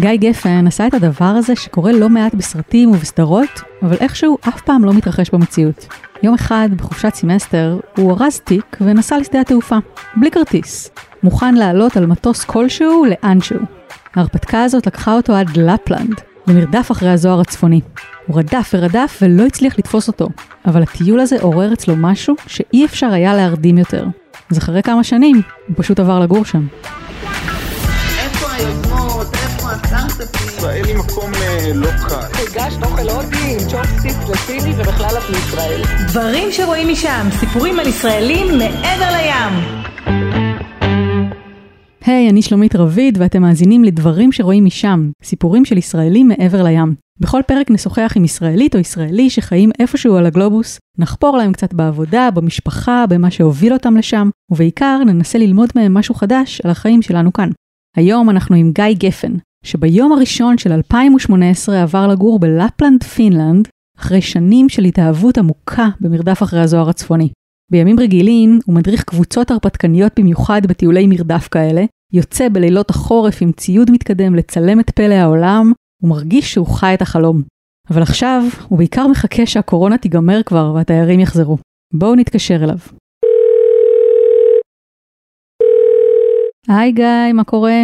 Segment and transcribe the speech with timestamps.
[0.00, 4.84] גיא גפן עשה את הדבר הזה שקורה לא מעט בסרטים ובסדרות, אבל איכשהו אף פעם
[4.84, 5.86] לא מתרחש במציאות.
[6.22, 9.76] יום אחד, בחופשת סמסטר, הוא ארז תיק ונסע לשדה התעופה,
[10.16, 10.90] בלי כרטיס.
[11.22, 13.60] מוכן לעלות על מטוס כלשהו לאנשהו.
[14.14, 17.80] ההרפתקה הזאת לקחה אותו עד לפלנד, במרדף אחרי הזוהר הצפוני.
[18.26, 20.28] הוא רדף ורדף ולא הצליח לתפוס אותו,
[20.66, 24.06] אבל הטיול הזה עורר אצלו משהו שאי אפשר היה להרדים יותר.
[24.50, 26.66] אז אחרי כמה שנים, הוא פשוט עבר לגור שם.
[28.18, 28.85] איפה היוזמות?
[30.66, 32.14] ישראל היא מקום אה, לא קל.
[32.14, 35.82] הגשת אוכל הודי עם צ'ופסטיק וסיני ובכלל את מישראל.
[36.08, 39.86] דברים שרואים משם, סיפורים על ישראלים מעבר לים.
[42.04, 46.94] היי, hey, אני שלומית רביד ואתם מאזינים לדברים שרואים משם, סיפורים של ישראלים מעבר לים.
[47.20, 52.28] בכל פרק נשוחח עם ישראלית או ישראלי שחיים איפשהו על הגלובוס, נחפור להם קצת בעבודה,
[52.34, 57.50] במשפחה, במה שהוביל אותם לשם, ובעיקר ננסה ללמוד מהם משהו חדש על החיים שלנו כאן.
[57.96, 59.32] היום אנחנו עם גיא גפן,
[59.64, 63.68] שביום הראשון של 2018 עבר לגור בלפלנד, פינלנד,
[63.98, 67.28] אחרי שנים של התאהבות עמוקה במרדף אחרי הזוהר הצפוני.
[67.72, 73.90] בימים רגילים הוא מדריך קבוצות הרפתקניות במיוחד בטיולי מרדף כאלה, יוצא בלילות החורף עם ציוד
[73.90, 77.42] מתקדם לצלם את פלא העולם, ומרגיש שהוא חי את החלום.
[77.90, 81.58] אבל עכשיו הוא בעיקר מחכה שהקורונה תיגמר כבר והתיירים יחזרו.
[81.94, 82.78] בואו נתקשר אליו.
[86.68, 87.82] היי גיא, מה קורה?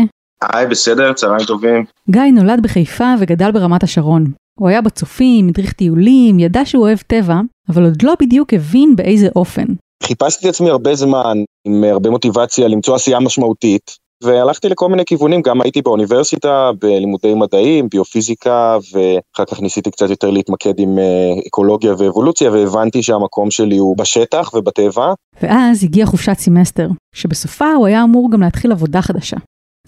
[0.53, 1.85] היי, בסדר, צהריים טובים.
[2.11, 4.25] גיא נולד בחיפה וגדל ברמת השרון.
[4.59, 9.29] הוא היה בצופים, הדריך טיולים, ידע שהוא אוהב טבע, אבל עוד לא בדיוק הבין באיזה
[9.37, 9.67] אופן.
[10.03, 15.43] חיפשתי את עצמי הרבה זמן, עם הרבה מוטיבציה למצוא עשייה משמעותית, והלכתי לכל מיני כיוונים,
[15.43, 21.95] גם הייתי באוניברסיטה, בלימודי מדעים, ביופיזיקה, ואחר כך ניסיתי קצת יותר להתמקד עם אה, אקולוגיה
[21.99, 25.15] ואבולוציה, והבנתי שהמקום שלי הוא בשטח ובטבע.
[25.43, 29.37] ואז הגיעה חופשת סמסטר, שבסופה הוא היה אמור גם להתחיל עבודה חדשה.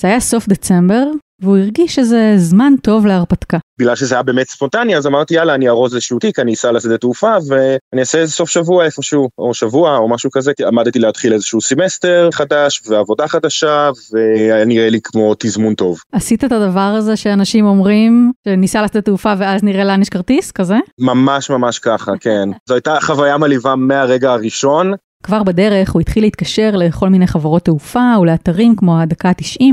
[0.01, 1.05] זה היה סוף דצמבר,
[1.43, 3.59] והוא הרגיש שזה זמן טוב להרפתקה.
[3.79, 6.99] בגלל שזה היה באמת ספונטני, אז אמרתי, יאללה, אני ארוז איזשהו תיק, אני אסע לשדה
[6.99, 10.53] תעופה, ואני אעשה איזה סוף שבוע איפשהו, או שבוע, או משהו כזה.
[10.67, 15.99] עמדתי להתחיל איזשהו סמסטר חדש, ועבודה חדשה, והיה נראה לי כמו תזמון טוב.
[16.13, 20.77] עשית את הדבר הזה שאנשים אומרים, שניסע לשדה תעופה ואז נראה לאן יש כרטיס, כזה?
[21.01, 22.49] ממש ממש ככה, כן.
[22.69, 24.93] זו הייתה חוויה מלהיבה מהרגע הראשון.
[25.25, 29.65] כבר בדרך הוא התחיל להתקשר לכל מיני חברות תעופה ולאתרים כמו הדקה ה-90,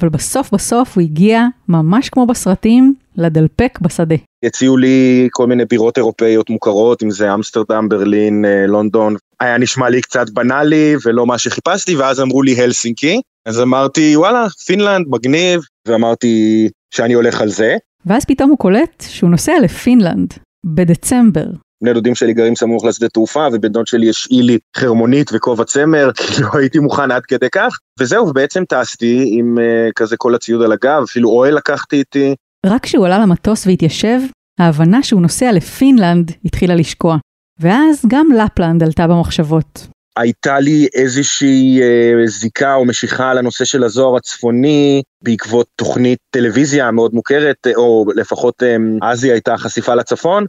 [0.00, 4.14] אבל בסוף בסוף הוא הגיע, ממש כמו בסרטים, לדלפק בשדה.
[4.44, 9.16] הציעו לי כל מיני בירות אירופאיות מוכרות, אם זה אמסטרדם, ברלין, אה, לונדון.
[9.40, 13.20] היה נשמע לי קצת בנאלי ולא מה שחיפשתי, ואז אמרו לי הלסינקי.
[13.46, 17.76] אז אמרתי, וואלה, פינלנד, מגניב, ואמרתי שאני הולך על זה.
[18.06, 20.34] ואז פתאום הוא קולט שהוא נוסע לפינלנד,
[20.66, 21.46] בדצמבר.
[21.82, 26.10] בני דודים שלי גרים סמוך לשדה תעופה, ובן דוד שלי השאיל לי חרמונית וכובע צמר,
[26.18, 27.78] כאילו הייתי מוכן עד כדי כך.
[28.00, 32.34] וזהו, ובעצם טסתי עם uh, כזה כל הציוד על הגב, אפילו אוהל לקחתי איתי.
[32.66, 34.20] רק כשהוא עלה למטוס והתיישב,
[34.60, 37.16] ההבנה שהוא נוסע לפינלנד התחילה לשקוע.
[37.60, 39.86] ואז גם לפלנד עלתה במחשבות.
[40.16, 47.14] הייתה לי איזושהי אה, זיקה או משיכה לנושא של הזוהר הצפוני בעקבות תוכנית טלוויזיה מאוד
[47.14, 50.44] מוכרת, או לפחות אה, אז היא הייתה חשיפה לצפון.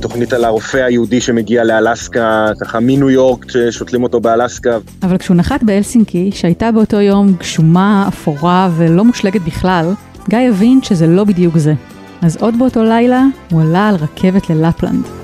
[0.00, 4.78] תוכנית על הרופא היהודי שמגיע לאלסקה, ככה מניו יורק, ששותלים אותו באלסקה.
[5.02, 9.92] אבל כשהוא נחת בהלסינקי, שהייתה באותו יום גשומה, אפורה ולא מושלגת בכלל,
[10.28, 11.74] גיא הבין שזה לא בדיוק זה.
[12.22, 15.21] אז עוד באותו לילה, הוא עלה על רכבת ללפלנד.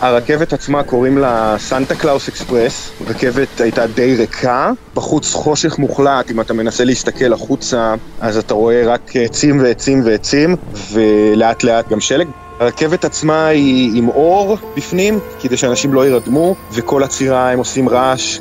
[0.00, 6.40] הרכבת עצמה קוראים לה Santa Claus Express, רכבת הייתה די ריקה, בחוץ חושך מוחלט, אם
[6.40, 10.56] אתה מנסה להסתכל החוצה, אז אתה רואה רק עצים ועצים ועצים,
[10.92, 12.28] ולאט לאט גם שלג.
[12.60, 18.38] הרכבת עצמה היא עם אור בפנים, כדי שאנשים לא ירדמו, וכל הצירה הם עושים רעש,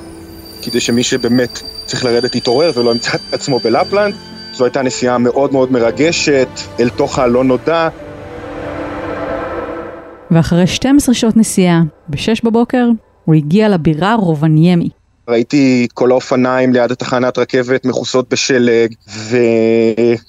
[0.62, 4.16] כדי שמי שבאמת צריך לרדת יתעורר ולא ימצא את עצמו בלפלנד.
[4.58, 6.48] זו הייתה נסיעה מאוד מאוד מרגשת,
[6.80, 7.90] אל תוך הלא נודע,
[10.32, 12.88] ואחרי 12 שעות נסיעה, ב-6 בבוקר,
[13.26, 14.90] הוא הגיע לבירה רובניימי.
[15.30, 18.94] ראיתי כל האופניים ליד התחנת רכבת מכוסות בשלג,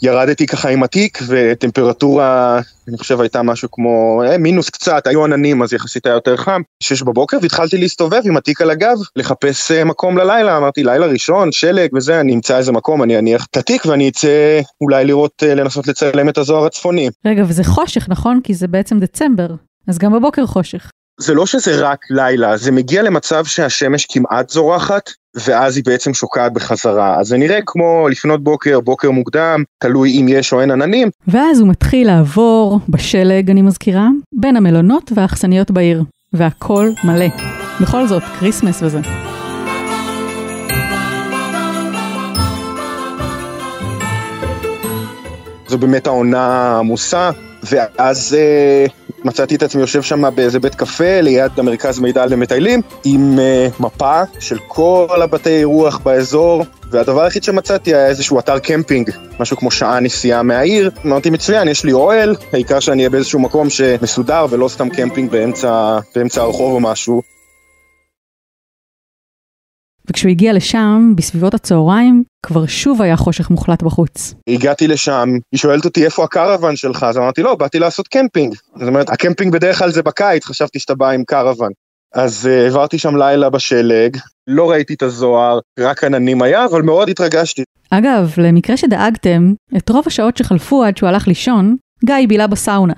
[0.03, 5.63] וירדתי ככה עם התיק, וטמפרטורה, אני חושב הייתה משהו כמו אה, מינוס קצת, היו עננים
[5.63, 6.63] אז יחסית היה יותר חם.
[6.83, 11.53] שש בבוקר והתחלתי להסתובב עם התיק על הגב, לחפש אה, מקום ללילה, אמרתי לילה ראשון,
[11.53, 15.55] שלג וזה, אני אמצא איזה מקום, אני אניח את התיק ואני אצא אולי לראות, אה,
[15.55, 17.09] לנסות לצלם את הזוהר הצפוני.
[17.27, 18.41] רגע, וזה חושך, נכון?
[18.45, 19.49] כי זה בעצם דצמבר.
[19.91, 20.91] אז גם בבוקר חושך.
[21.21, 26.53] זה לא שזה רק לילה, זה מגיע למצב שהשמש כמעט זורחת, ואז היא בעצם שוקעת
[26.53, 27.21] בחזרה.
[27.21, 31.11] אז זה נראה כמו לפנות בוקר, בוקר מוקדם, תלוי אם יש או אין עננים.
[31.29, 36.05] ואז הוא מתחיל לעבור, בשלג אני מזכירה, בין המלונות והאכסניות בעיר.
[36.33, 37.27] והכל מלא.
[37.81, 39.01] בכל זאת, Christmas וזה.
[45.67, 47.31] זו באמת העונה העמוסה,
[47.63, 48.37] ואז...
[48.39, 53.69] אה, מצאתי את עצמי יושב שם באיזה בית קפה ליד המרכז מידע למטיילים, עם אה,
[53.81, 59.71] מפה של כל הבתי אירוח באזור, והדבר היחיד שמצאתי היה איזשהו אתר קמפינג, משהו כמו
[59.71, 60.91] שעה נסיעה מהעיר.
[61.07, 65.99] אמרתי, מצוין, יש לי אוהל, העיקר שאני אהיה באיזשהו מקום שמסודר ולא סתם קמפינג באמצע,
[66.15, 67.23] באמצע הרחוב או משהו.
[70.11, 74.35] וכשהוא הגיע לשם, בסביבות הצהריים, כבר שוב היה חושך מוחלט בחוץ.
[74.49, 78.55] הגעתי לשם, היא שואלת אותי איפה הקרוון שלך, אז אמרתי לא, באתי לעשות קמפינג.
[78.77, 81.71] זאת אומרת, הקמפינג בדרך כלל זה בקיץ, חשבתי שאתה בא עם קרוון.
[82.15, 84.17] אז uh, העברתי שם לילה בשלג,
[84.47, 87.63] לא ראיתי את הזוהר, רק עננים היה, אבל מאוד התרגשתי.
[87.91, 92.95] אגב, למקרה שדאגתם, את רוב השעות שחלפו עד שהוא הלך לישון, גיא בילה בסאונה.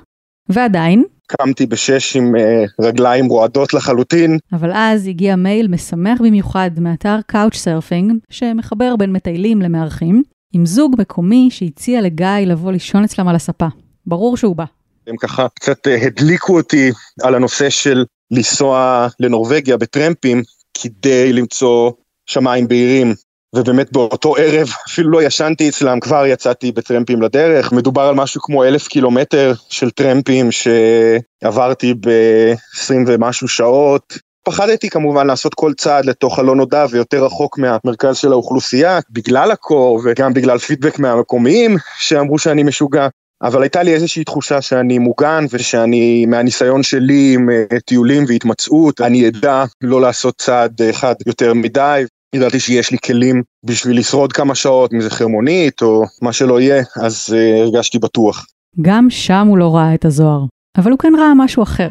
[0.48, 1.04] ועדיין,
[1.38, 7.16] קמתי בשש עם uh, רגליים רועדות לחלוטין, אבל אז הגיע מייל משמח במיוחד מאתר
[7.52, 13.66] Surfing, שמחבר בין מטיילים למארחים, עם זוג מקומי שהציע לגיא לבוא לישון אצלם על הספה.
[14.06, 14.64] ברור שהוא בא.
[15.06, 16.90] הם ככה קצת uh, הדליקו אותי
[17.22, 20.42] על הנושא של לנסוע לנורבגיה בטרמפים
[20.82, 21.90] כדי למצוא
[22.26, 23.14] שמיים בהירים.
[23.56, 27.72] ובאמת באותו ערב אפילו לא ישנתי אצלם, כבר יצאתי בטרמפים לדרך.
[27.72, 34.18] מדובר על משהו כמו אלף קילומטר של טרמפים שעברתי ב-20 ומשהו שעות.
[34.44, 40.00] פחדתי כמובן לעשות כל צעד לתוך הלא נודע ויותר רחוק מהמרכז של האוכלוסייה, בגלל הקור
[40.04, 43.08] וגם בגלל פידבק מהמקומיים שאמרו שאני משוגע.
[43.42, 49.28] אבל הייתה לי איזושהי תחושה שאני מוגן ושאני, מהניסיון שלי עם אה, טיולים והתמצאות, אני
[49.28, 52.04] אדע לא לעשות צעד אחד יותר מדי.
[52.34, 56.82] ידעתי שיש לי כלים בשביל לשרוד כמה שעות, אם זה חרמונית או מה שלא יהיה,
[57.02, 58.46] אז uh, הרגשתי בטוח.
[58.80, 60.44] גם שם הוא לא ראה את הזוהר,
[60.78, 61.88] אבל הוא כן ראה משהו אחר.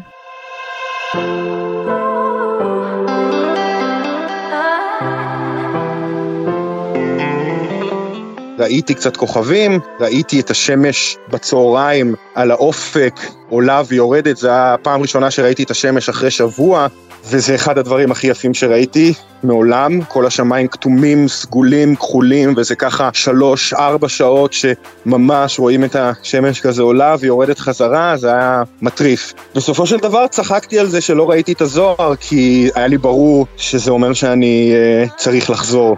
[8.58, 15.62] ראיתי קצת כוכבים, ראיתי את השמש בצהריים על האופק עולה ויורדת, זו הפעם ראשונה שראיתי
[15.62, 16.86] את השמש אחרי שבוע,
[17.24, 23.74] וזה אחד הדברים הכי יפים שראיתי מעולם, כל השמיים כתומים, סגולים, כחולים, וזה ככה שלוש,
[23.74, 29.32] ארבע שעות שממש רואים את השמש כזה עולה ויורדת חזרה, זה היה מטריף.
[29.54, 33.90] בסופו של דבר צחקתי על זה שלא ראיתי את הזוהר, כי היה לי ברור שזה
[33.90, 34.72] אומר שאני
[35.06, 35.96] uh, צריך לחזור.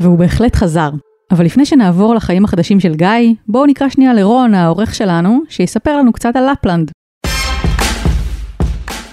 [0.00, 0.90] והוא בהחלט חזר.
[1.30, 3.08] אבל לפני שנעבור לחיים החדשים של גיא,
[3.48, 6.90] בואו נקרא שנייה לרון, העורך שלנו, שיספר לנו קצת על לפלנד.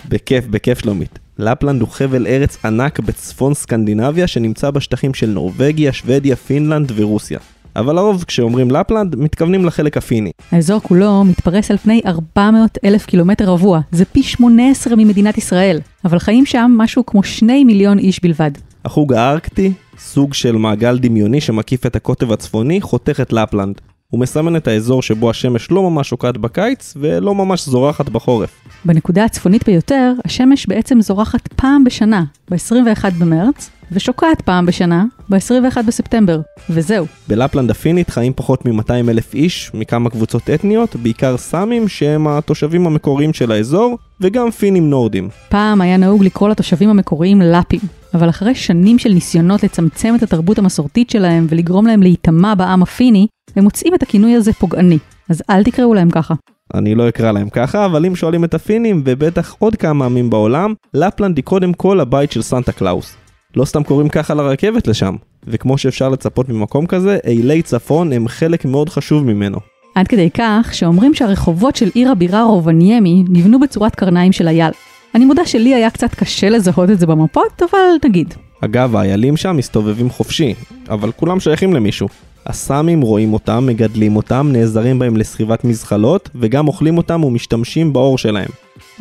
[0.10, 1.20] בכיף, בכיף שלומית.
[1.38, 7.40] לפלנד הוא חבל ארץ ענק בצפון סקנדינביה שנמצא בשטחים של נורבגיה, שוודיה, פינלנד ורוסיה.
[7.76, 10.32] אבל לרוב כשאומרים לפלנד, מתכוונים לחלק הפיני.
[10.52, 16.20] האזור כולו מתפרס על פני 400 אלף קילומטר רבוע, זה פי 18 ממדינת ישראל, אבל
[16.20, 18.52] חיים שם משהו כמו 2 מיליון איש בלבד.
[18.86, 23.82] החוג הארקטי, סוג של מעגל דמיוני שמקיף את הקוטב הצפוני, חותך את לפלנד.
[24.10, 28.50] הוא מסמן את האזור שבו השמש לא ממש שוקעת בקיץ ולא ממש זורחת בחורף.
[28.86, 36.42] בנקודה הצפונית ביותר, השמש בעצם זורחת פעם בשנה, ב-21 במרץ, ושוקעת פעם בשנה, ב-21 בספטמבר,
[36.70, 37.06] וזהו.
[37.28, 43.34] בלפלנד הפינית חיים פחות מ-200 אלף איש מכמה קבוצות אתניות, בעיקר סאמים שהם התושבים המקוריים
[43.34, 45.30] של האזור, וגם פינים נורדים.
[45.50, 47.80] פעם היה נהוג לקרוא לתושבים המקוריים לאפים,
[48.14, 53.28] אבל אחרי שנים של ניסיונות לצמצם את התרבות המסורתית שלהם ולגרום להם להיטמע בעם הפיני,
[53.56, 54.98] הם מוצאים את הכינוי הזה פוגעני.
[55.30, 56.34] אז אל תקראו להם ככה.
[56.74, 60.74] אני לא אקרא להם ככה, אבל אם שואלים את הפינים, ובטח עוד כמה עמים בעולם,
[60.94, 63.16] לפלנד היא קודם כל הבית של סנטה קלאוס.
[63.56, 65.16] לא סתם קוראים ככה לרכבת לשם,
[65.48, 69.58] וכמו שאפשר לצפות ממקום כזה, אילי צפון הם חלק מאוד חשוב ממנו.
[69.96, 74.72] עד כדי כך שאומרים שהרחובות של עיר הבירה רובניימי נבנו בצורת קרניים של אייל.
[75.16, 78.34] אני מודה שלי היה קצת קשה לזהות את זה במפות, אבל נגיד.
[78.62, 80.54] אגב, האיילים שם מסתובבים חופשי,
[80.90, 82.08] אבל כולם שייכים למישהו.
[82.46, 88.50] הסאמים רואים אותם, מגדלים אותם, נעזרים בהם לסחיבת מזחלות, וגם אוכלים אותם ומשתמשים באור שלהם.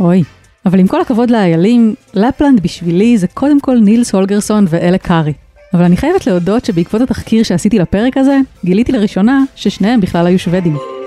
[0.01, 0.23] אוי.
[0.67, 5.33] אבל עם כל הכבוד לאיילים, לפלנד בשבילי זה קודם כל נילס הולגרסון ואלה קארי.
[5.75, 11.00] אבל אני חייבת להודות שבעקבות התחקיר שעשיתי לפרק הזה, גיליתי לראשונה ששניהם בכלל היו שוודים.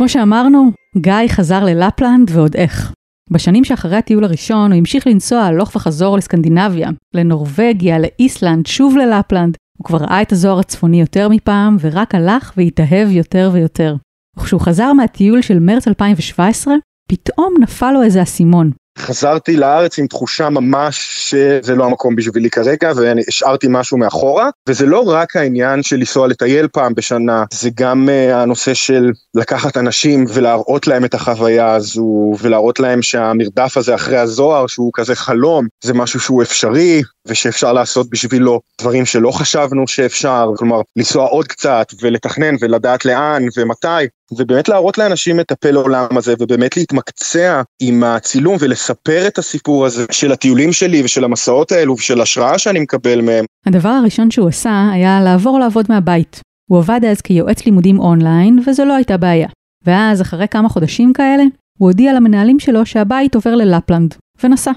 [0.00, 2.92] כמו שאמרנו, גיא חזר ללפלנד ועוד איך.
[3.30, 9.56] בשנים שאחרי הטיול הראשון הוא המשיך לנסוע הלוך וחזור לסקנדינביה, לנורבגיה, לאיסלנד, שוב ללפלנד.
[9.78, 13.96] הוא כבר ראה את הזוהר הצפוני יותר מפעם, ורק הלך והתאהב יותר ויותר.
[14.38, 16.74] וכשהוא חזר מהטיול של מרץ 2017,
[17.10, 18.70] פתאום נפל לו איזה אסימון.
[19.00, 24.50] חזרתי לארץ עם תחושה ממש שזה לא המקום בשבילי כרגע ואני השארתי משהו מאחורה.
[24.68, 29.76] וזה לא רק העניין של לנסוע לטייל פעם בשנה זה גם uh, הנושא של לקחת
[29.76, 35.66] אנשים ולהראות להם את החוויה הזו ולהראות להם שהמרדף הזה אחרי הזוהר שהוא כזה חלום
[35.84, 40.50] זה משהו שהוא אפשרי ושאפשר לעשות בשבילו דברים שלא חשבנו שאפשר.
[40.56, 44.06] כלומר לנסוע עוד קצת ולתכנן ולדעת לאן ומתי.
[44.38, 48.56] ובאמת להראות לאנשים את הפלא עולם הזה ובאמת להתמקצע עם הצילום
[48.90, 53.44] ולספר את הסיפור הזה של הטיולים שלי ושל המסעות האלו ושל השראה שאני מקבל מהם.
[53.66, 56.40] הדבר הראשון שהוא עשה היה לעבור לעבוד מהבית.
[56.70, 59.48] הוא עבד אז כיועץ לימודים אונליין וזו לא הייתה בעיה.
[59.86, 61.42] ואז אחרי כמה חודשים כאלה,
[61.78, 64.72] הוא הודיע למנהלים שלו שהבית עובר ללפלנד, ונסע.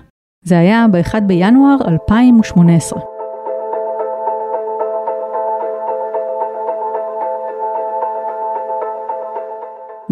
[0.46, 3.13] זה היה ב-1 בינואר 2018.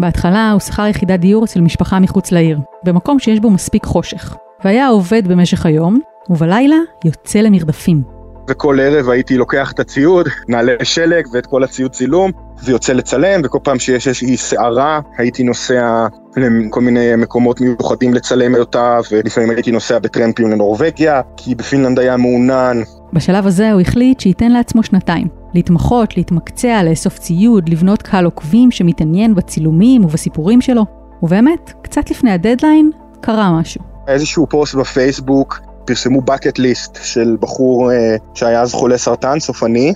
[0.02, 4.88] בהתחלה הוא שכר יחידת דיור אצל משפחה מחוץ לעיר, במקום שיש בו מספיק חושך, והיה
[4.88, 8.02] עובד במשך היום, ובלילה יוצא למרדפים.
[8.48, 12.30] וכל ערב הייתי לוקח את הציוד, נעלי שלג ואת כל הציוד צילום,
[12.64, 16.06] ויוצא לצלם, וכל פעם שיש איזושהי סערה, הייתי נוסע
[16.36, 22.76] לכל מיני מקומות מיוחדים לצלם אותה, ולפעמים הייתי נוסע בטרמפים לנורבגיה, כי בפינלנד היה מעונן.
[23.12, 25.41] בשלב הזה הוא החליט שייתן לעצמו שנתיים.
[25.54, 30.84] להתמחות, להתמקצע, לאסוף ציוד, לבנות קהל עוקבים שמתעניין בצילומים ובסיפורים שלו.
[31.22, 32.90] ובאמת, קצת לפני הדדליין,
[33.20, 33.80] קרה משהו.
[34.08, 39.94] איזשהו פוסט בפייסבוק, פרסמו bucket list של בחור אה, שהיה אז חולה סרטן, סופני,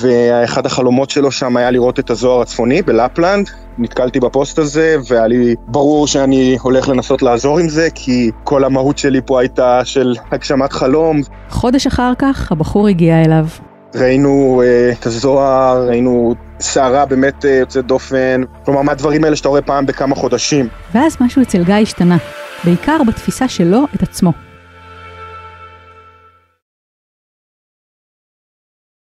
[0.00, 3.50] ואחד החלומות שלו שם היה לראות את הזוהר הצפוני בלפלנד.
[3.78, 8.98] נתקלתי בפוסט הזה, והיה לי ברור שאני הולך לנסות לעזור עם זה, כי כל המהות
[8.98, 11.20] שלי פה הייתה של הגשמת חלום.
[11.50, 13.46] חודש אחר כך, הבחור הגיע אליו.
[13.94, 19.62] ראינו אה, את הזוהר, ראינו סערה באמת אה, יוצאת דופן, כלומר מהדברים האלה שאתה רואה
[19.62, 20.68] פעם בכמה חודשים.
[20.94, 22.16] ואז משהו אצל גיא השתנה,
[22.64, 24.32] בעיקר בתפיסה שלו את עצמו.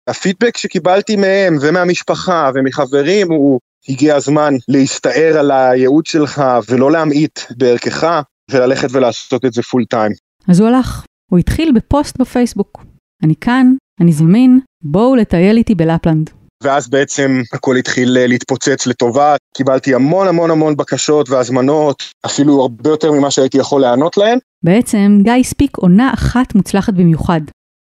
[0.08, 8.22] הפידבק שקיבלתי מהם ומהמשפחה ומחברים הוא הגיע הזמן להסתער על הייעוד שלך ולא להמעיט בערכך
[8.50, 10.12] וללכת ולעשות את זה full time.
[10.48, 12.84] אז הוא הלך, הוא התחיל בפוסט בפייסבוק.
[13.22, 16.30] אני כאן, אני זמין, בואו לטייל איתי בלפלנד.
[16.62, 22.90] ואז בעצם הכל התחיל אה, להתפוצץ לטובה, קיבלתי המון המון המון בקשות והזמנות, אפילו הרבה
[22.90, 24.38] יותר ממה שהייתי יכול לענות להן.
[24.64, 27.40] בעצם גיא הספיק עונה אחת מוצלחת במיוחד.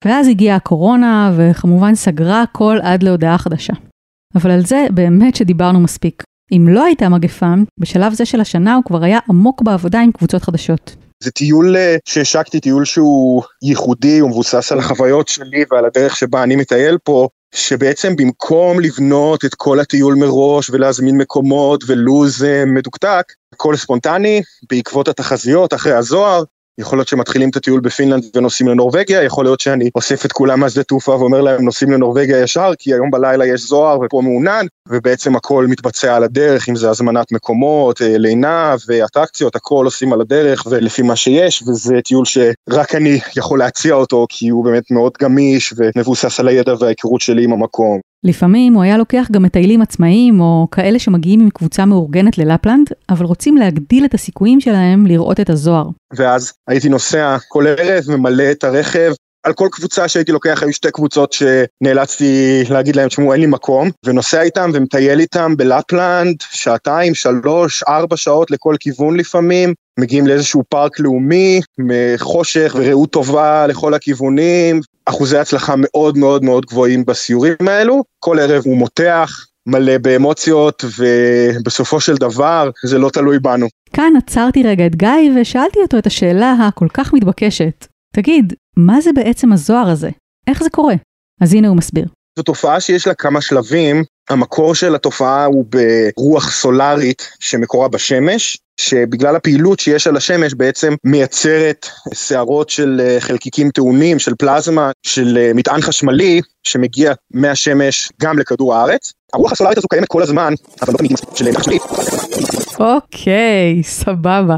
[0.05, 3.73] ואז הגיעה הקורונה, וכמובן סגרה הכל עד להודעה חדשה.
[4.35, 6.23] אבל על זה באמת שדיברנו מספיק.
[6.53, 10.43] אם לא הייתה מגפה, בשלב זה של השנה הוא כבר היה עמוק בעבודה עם קבוצות
[10.43, 10.97] חדשות.
[11.23, 16.43] זה טיול אה, שהשקתי, טיול שהוא ייחודי, הוא מבוסס על החוויות שלי ועל הדרך שבה
[16.43, 23.33] אני מטייל פה, שבעצם במקום לבנות את כל הטיול מראש ולהזמין מקומות ולו"ז אה, מדוקדק,
[23.53, 26.45] הכל ספונטני, בעקבות התחזיות אחרי הזוהר,
[26.79, 30.83] יכול להיות שמתחילים את הטיול בפינלנד ונוסעים לנורבגיה, יכול להיות שאני אוסף את כולם מהשדה
[30.83, 35.67] תעופה ואומר להם נוסעים לנורבגיה ישר, כי היום בלילה יש זוהר ופה מעונן, ובעצם הכל
[35.69, 41.03] מתבצע על הדרך, אם זה הזמנת מקומות, אה, לינה ואטרקציות, הכל עושים על הדרך ולפי
[41.03, 46.41] מה שיש, וזה טיול שרק אני יכול להציע אותו, כי הוא באמת מאוד גמיש ומבוסס
[46.41, 48.01] על הידע וההיכרות שלי עם המקום.
[48.27, 53.25] לפעמים הוא היה לוקח גם מטיילים עצמאיים, או כאלה שמגיעים עם קבוצה מאורגנת ללפלנד, אבל
[53.25, 55.89] רוצים להגדיל את הסיכויים שלהם לראות את הזוהר.
[56.17, 59.13] ואז הייתי נוסע כל ערב, ממלא את הרכב.
[59.43, 63.91] על כל קבוצה שהייתי לוקח היו שתי קבוצות שנאלצתי להגיד להם, תשמעו, אין לי מקום,
[64.05, 71.01] ונוסע איתם ומטייל איתם בלפלנד, שעתיים, שלוש, ארבע שעות לכל כיוון לפעמים, מגיעים לאיזשהו פארק
[71.01, 78.39] לאומי, מחושך וראות טובה לכל הכיוונים, אחוזי הצלחה מאוד מאוד מאוד גבוהים בסיורים האלו, כל
[78.39, 83.67] ערב הוא מותח, מלא באמוציות, ובסופו של דבר זה לא תלוי בנו.
[83.93, 87.87] כאן עצרתי רגע את גיא ושאלתי אותו את השאלה הכל כך מתבקשת.
[88.15, 90.11] תגיד, מה זה בעצם הזוהר הזה?
[90.47, 90.95] איך זה קורה?
[91.43, 92.07] אז הנה הוא מסביר.
[92.37, 99.37] זו תופעה שיש לה כמה שלבים, המקור של התופעה הוא ברוח סולארית שמקורה בשמש, שבגלל
[99.37, 105.51] הפעילות שיש על השמש בעצם מייצרת שערות של אה, חלקיקים טעונים, של פלזמה, של אה,
[105.55, 109.13] מטען חשמלי שמגיע מהשמש גם לכדור הארץ.
[109.33, 111.79] הרוח הסולארית הזו קיימת כל הזמן, אבל לא תמיד של חשמלי.
[112.81, 114.57] אוקיי, סבבה.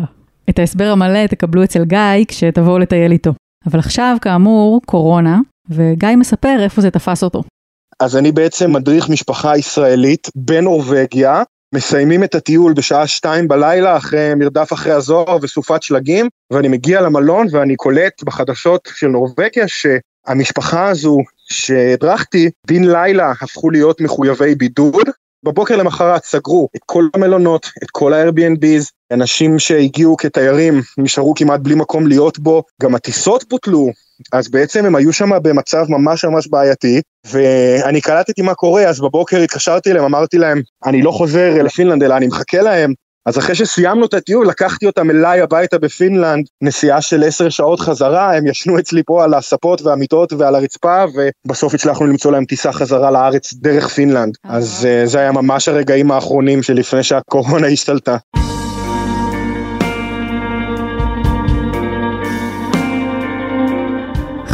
[0.50, 3.32] את ההסבר המלא תקבלו אצל גיא כשתבואו לטייל איתו.
[3.66, 5.38] אבל עכשיו, כאמור, קורונה,
[5.70, 7.42] וגיא מספר איפה זה תפס אותו.
[8.00, 11.42] אז אני בעצם מדריך משפחה ישראלית בנורבגיה,
[11.74, 17.46] מסיימים את הטיול בשעה שתיים בלילה אחרי מרדף אחרי הזוהר וסופת שלגים, ואני מגיע למלון
[17.50, 25.08] ואני קולט בחדשות של נורבגיה שהמשפחה הזו שהדרכתי, בן לילה הפכו להיות מחויבי בידוד.
[25.44, 31.74] בבוקר למחרת סגרו את כל המלונות, את כל ה-Airbnb's, אנשים שהגיעו כתיירים נשארו כמעט בלי
[31.74, 33.88] מקום להיות בו, גם הטיסות בוטלו,
[34.32, 37.00] אז בעצם הם היו שם במצב ממש ממש בעייתי,
[37.30, 42.16] ואני קלטתי מה קורה, אז בבוקר התקשרתי אליהם, אמרתי להם, אני לא חוזר לפינלנד אלא
[42.16, 42.92] אני מחכה להם,
[43.26, 48.36] אז אחרי שסיימנו את הטיול, לקחתי אותם אליי הביתה בפינלנד, נסיעה של עשר שעות חזרה,
[48.36, 53.10] הם ישנו אצלי פה על הספות והמיטות ועל הרצפה, ובסוף הצלחנו למצוא להם טיסה חזרה
[53.10, 54.34] לארץ דרך פינלנד.
[54.44, 58.16] אז אה, זה היה ממש הרגעים האחרונים שלפני שהקורונה השתלטה.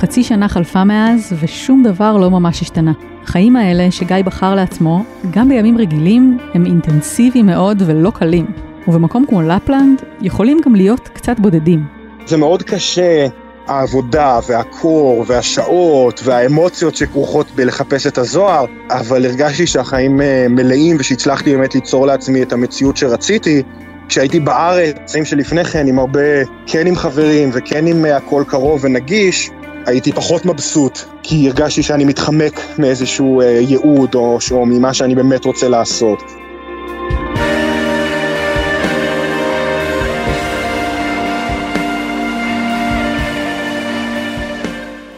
[0.05, 2.93] חצי שנה חלפה מאז, ושום דבר לא ממש השתנה.
[3.23, 8.47] החיים האלה שגיא בחר לעצמו, גם בימים רגילים, הם אינטנסיביים מאוד ולא קלים.
[8.89, 11.85] ובמקום כמו לפלנד, יכולים גם להיות קצת בודדים.
[12.27, 13.27] זה מאוד קשה,
[13.67, 21.75] העבודה והקור והשעות והאמוציות שכרוכות בלחפש את הזוהר, אבל הרגשתי שהחיים אה, מלאים ושהצלחתי באמת
[21.75, 23.63] ליצור לעצמי את המציאות שרציתי.
[24.09, 26.21] כשהייתי בארץ, חיים שלפני כן, עם הרבה,
[26.67, 29.51] כן עם חברים וכן עם אה, הכל קרוב ונגיש,
[29.87, 35.45] הייתי פחות מבסוט, כי הרגשתי שאני מתחמק מאיזשהו אה, ייעוד או, או ממה שאני באמת
[35.45, 36.19] רוצה לעשות.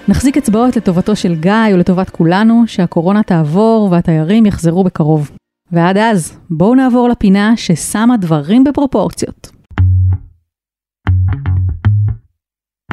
[0.09, 5.31] נחזיק אצבעות לטובתו של גיא ולטובת כולנו, שהקורונה תעבור והתיירים יחזרו בקרוב.
[5.73, 9.56] ועד אז, בואו נעבור לפינה ששמה דברים בפרופורציות.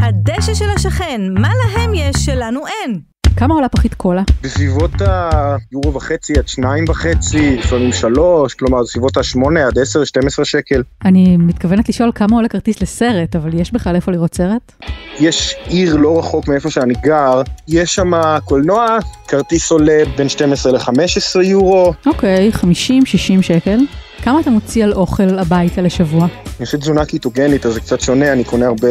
[0.04, 3.00] הדשא של השכן, מה להם יש שלנו אין?
[3.38, 4.22] כמה עולה פחית קולה?
[4.42, 10.46] בסביבות היורו וחצי עד שניים וחצי, לפעמים שלוש, כלומר בסביבות השמונה עד עשר, שתים עשרה
[10.46, 10.84] שקל.
[11.06, 14.72] אני מתכוונת לשאול כמה עולה כרטיס לסרט, אבל יש בכלל איפה לראות סרט?
[15.20, 18.12] יש עיר לא רחוק מאיפה שאני גר, יש שם
[18.46, 21.94] קולנוע, כרטיס עולה בין 12 ל-15 יורו.
[22.06, 23.80] אוקיי, 50-60 שקל.
[24.24, 26.28] כמה אתה מוציא על אוכל הביתה לשבוע?
[26.44, 28.88] אני עושה תזונה קיטוגנית, אז זה קצת שונה, אני קונה הרבה,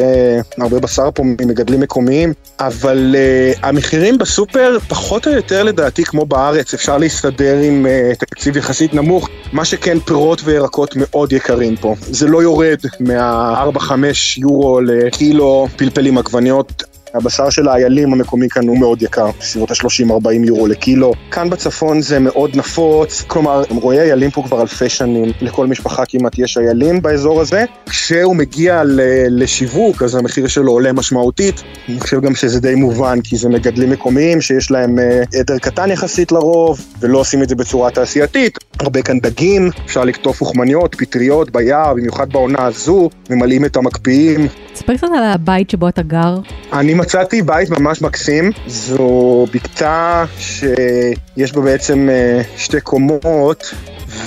[0.58, 6.74] הרבה בשר פה ממגדלים מקומיים, אבל uh, המחירים בסופר פחות או יותר לדעתי כמו בארץ,
[6.74, 11.94] אפשר להסתדר עם uh, תקציב יחסית נמוך, מה שכן פירות וירקות מאוד יקרים פה.
[12.00, 13.92] זה לא יורד מה-4-5
[14.36, 16.91] יורו לקילו פלפלים עגבניות.
[17.14, 21.12] הבשר של האיילים המקומי כאן הוא מאוד יקר, בסביבות ה-30-40 יורו לקילו.
[21.30, 26.38] כאן בצפון זה מאוד נפוץ, כלומר, רואי איילים פה כבר אלפי שנים, לכל משפחה כמעט
[26.38, 27.64] יש איילים באזור הזה.
[27.86, 28.82] כשהוא מגיע
[29.30, 31.62] לשיווק, אז המחיר שלו עולה משמעותית.
[31.88, 35.90] אני חושב גם שזה די מובן, כי זה מגדלים מקומיים שיש להם אה, עדר קטן
[35.90, 38.58] יחסית לרוב, ולא עושים את זה בצורה תעשייתית.
[38.80, 44.46] הרבה כאן דגים, אפשר לקטוף אוכמניות, פטריות ביער, במיוחד בעונה הזו, ממלאים את המקפיאים.
[44.72, 46.38] תספר קצת על הבית שבו אתה גר.
[46.72, 53.74] אני מצאתי בית ממש מקסים, זו בקתה שיש בה בעצם אה, שתי קומות,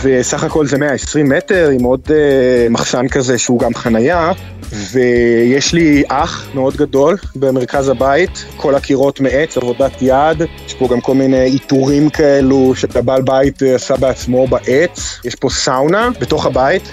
[0.02, 2.12] וסך הכל זה 120 מטר עם עוד uh,
[2.70, 4.32] מחסן כזה שהוא גם חנייה.
[4.92, 11.02] ויש לי אח מאוד גדול במרכז הבית, כל הקירות מעץ, עבודת יד, יש פה גם
[11.02, 16.92] כל מיני עיטורים כאלו שהבעל בית אה, עשה בעצמו בעץ, יש פה סאונה בתוך הבית,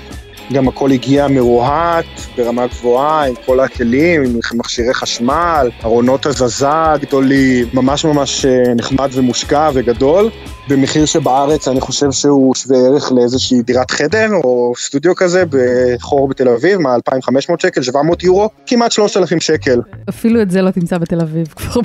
[0.52, 2.04] גם הכל הגיע מרוהט,
[2.36, 6.66] ברמה גבוהה, עם כל הכלים, עם מכשירי חשמל, ארונות הזזה
[7.00, 10.30] גדולים, ממש ממש אה, נחמד ומושקע וגדול,
[10.68, 16.48] במחיר שבארץ אני חושב שהוא שווה ערך לאיזושהי דירת חדר או סטודיו כזה בחור בתל
[16.48, 19.80] אביב, מה 2,500 שקל, 700 יורו, כמעט 3,000 שקל.
[20.08, 21.80] אפילו את זה לא תמצא בתל אביב כבר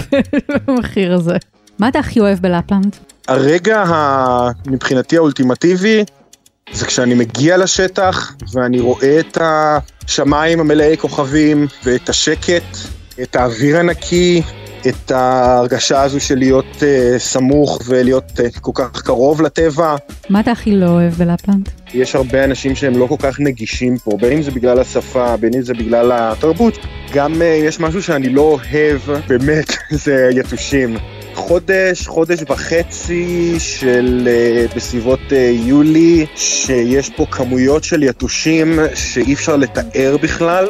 [0.67, 1.36] במחיר הזה.
[1.80, 2.95] מה אתה הכי אוהב בלפלנד?
[3.27, 3.84] הרגע
[4.67, 6.03] מבחינתי האולטימטיבי
[6.71, 12.77] זה כשאני מגיע לשטח ואני רואה את השמיים המלאי כוכבים ואת השקט,
[13.21, 14.41] את האוויר הנקי,
[14.88, 16.84] את ההרגשה הזו של להיות uh,
[17.17, 19.95] סמוך ולהיות uh, כל כך קרוב לטבע.
[20.30, 21.69] מה אתה הכי לא אוהב בלפלנד?
[21.93, 25.53] יש הרבה אנשים שהם לא כל כך נגישים פה, בין אם זה בגלל השפה, בין
[25.56, 26.77] אם זה בגלל התרבות.
[27.13, 30.97] גם uh, יש משהו שאני לא אוהב, באמת, זה יתושים.
[31.38, 39.56] חודש, חודש וחצי של uh, בסביבות uh, יולי, שיש פה כמויות של יתושים שאי אפשר
[39.56, 40.65] לתאר בכלל.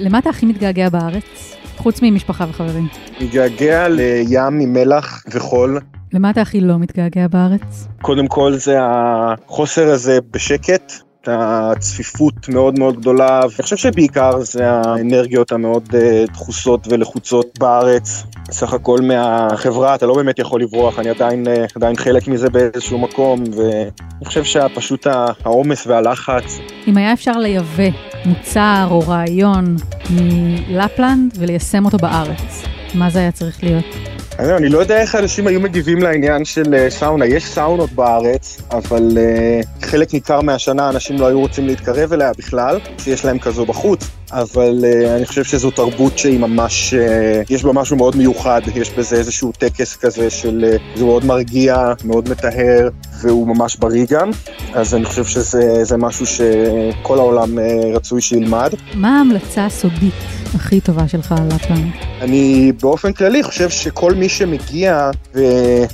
[0.00, 1.56] למה אתה הכי מתגעגע בארץ?
[1.76, 2.88] חוץ ממשפחה וחברים.
[3.20, 5.80] מתגעגע לים עם מלח וחול.
[6.12, 7.86] למה אתה הכי לא מתגעגע בארץ?
[8.02, 10.92] קודם כל זה החוסר הזה בשקט,
[11.32, 18.24] הצפיפות מאוד מאוד גדולה, ואני חושב שבעיקר זה האנרגיות המאוד אה, דחוסות ולחוצות בארץ.
[18.50, 22.98] סך הכל מהחברה אתה לא באמת יכול לברוח, אני עדיין, אה, עדיין חלק מזה באיזשהו
[22.98, 25.06] מקום, ואני חושב שפשוט
[25.44, 26.58] העומס והלחץ.
[26.86, 27.88] אם היה אפשר לייבא
[28.24, 29.76] מוצר או רעיון
[30.10, 32.62] מלפלנד וליישם אותו בארץ,
[32.94, 34.15] מה זה היה צריך להיות?
[34.38, 37.26] אני לא- יודע איך אנשים היו מגיבים לעניין של אה, סאונה.
[37.26, 42.78] יש סאונות בארץ, אבל אה, חלק ניכר מהשנה אנשים לא היו רוצים להתקרב אליה בכלל,
[42.98, 44.00] שיש להם כזו בחוץ.
[44.32, 48.90] אבל אה, אני חושב שזו תרבות שהיא ממש, אה, יש בה משהו מאוד מיוחד, יש
[48.90, 52.88] בזה איזשהו טקס כזה של, אה, זה מאוד מרגיע, מאוד מטהר,
[53.20, 54.30] והוא ממש בריא גם,
[54.74, 58.70] אז אני חושב שזה זה משהו שכל העולם אה, רצוי שילמד.
[58.94, 60.14] מה ההמלצה הסודית
[60.56, 61.92] הכי טובה שלך על לפלנד?
[62.20, 65.10] אני באופן כללי חושב שכל מי שמגיע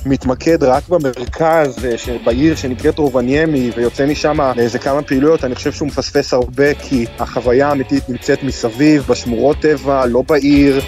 [0.05, 5.87] ומתמקד רק במרכז, אה, בעיר שנקראת רובניימי, ויוצא משם לאיזה כמה פעילויות, אני חושב שהוא
[5.87, 10.79] מפספס הרבה, כי החוויה האמיתית נמצאת מסביב, בשמורות טבע, לא בעיר.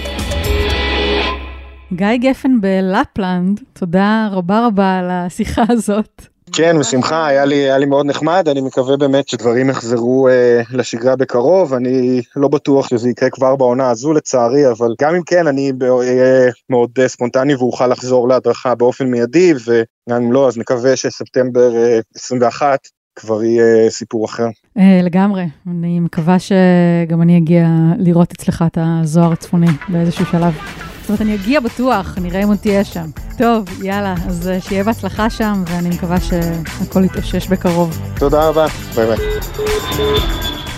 [1.94, 6.35] גיא גפן בלפלנד, תודה רבה רבה על השיחה הזאת.
[6.58, 11.16] כן, בשמחה, היה לי, היה לי מאוד נחמד, אני מקווה באמת שדברים יחזרו אה, לשגרה
[11.16, 15.72] בקרוב, אני לא בטוח שזה יקרה כבר בעונה הזו לצערי, אבל גם אם כן, אני
[15.82, 21.76] אהיה מאוד אה, ספונטני ואוכל לחזור להדרכה באופן מיידי, וגם אם לא, אז נקווה שספטמבר
[21.76, 22.80] אה, 21
[23.16, 24.48] כבר יהיה סיפור אחר.
[24.78, 30.54] אה, לגמרי, אני מקווה שגם אני אגיע לראות אצלך את הזוהר הצפוני באיזשהו שלב.
[31.02, 33.25] זאת אומרת, אני אגיע בטוח, נראה אם עוד תהיה שם.
[33.38, 38.00] טוב, יאללה, אז אה, שיהיה בהצלחה שם, ואני מקווה שהכל יתאושש בקרוב.
[38.20, 39.18] תודה רבה, ביי ביי.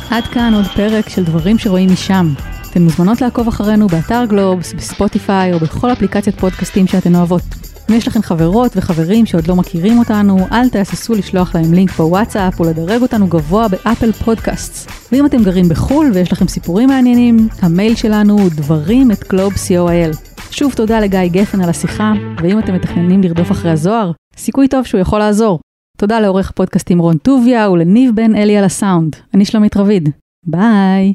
[0.09, 2.33] עד כאן עוד פרק של דברים שרואים משם.
[2.71, 7.66] אתן מוזמנות לעקוב אחרינו באתר גלובס, בספוטיפיי או בכל אפליקציית פודקאסטים שאתן אוהבות.
[7.89, 12.59] אם יש לכם חברות וחברים שעוד לא מכירים אותנו, אל תהססו לשלוח להם לינק בוואטסאפ
[12.59, 14.91] או לדרג אותנו גבוה באפל פודקאסט.
[15.11, 20.17] ואם אתם גרים בחו"ל ויש לכם סיפורים מעניינים, המייל שלנו הוא דברים at גלובס co.il.
[20.51, 25.01] שוב תודה לגיא גפן על השיחה, ואם אתם מתכננים לרדוף אחרי הזוהר, סיכוי טוב שהוא
[25.01, 25.59] יכול לעזור.
[25.97, 29.15] תודה לעורך הפודקאסטים רון טוביה ולניב בן אלי על הסאונד.
[29.33, 30.09] אני שלומית רביד.
[30.45, 31.13] ביי.